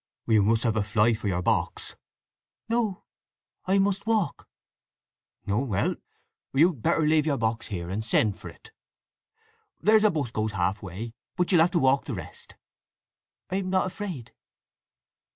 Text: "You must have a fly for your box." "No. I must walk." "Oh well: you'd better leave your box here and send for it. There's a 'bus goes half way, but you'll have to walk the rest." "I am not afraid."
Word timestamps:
"You 0.25 0.41
must 0.41 0.63
have 0.63 0.75
a 0.75 0.81
fly 0.81 1.13
for 1.13 1.27
your 1.27 1.43
box." 1.43 1.95
"No. 2.67 3.03
I 3.67 3.77
must 3.77 4.07
walk." 4.07 4.49
"Oh 5.47 5.63
well: 5.63 5.93
you'd 6.53 6.81
better 6.81 7.03
leave 7.05 7.27
your 7.27 7.37
box 7.37 7.67
here 7.67 7.87
and 7.87 8.03
send 8.03 8.35
for 8.35 8.49
it. 8.49 8.71
There's 9.79 10.03
a 10.03 10.09
'bus 10.09 10.31
goes 10.31 10.53
half 10.53 10.81
way, 10.81 11.13
but 11.35 11.51
you'll 11.51 11.61
have 11.61 11.69
to 11.69 11.77
walk 11.77 12.05
the 12.05 12.15
rest." 12.15 12.55
"I 13.51 13.57
am 13.57 13.69
not 13.69 13.85
afraid." 13.85 14.33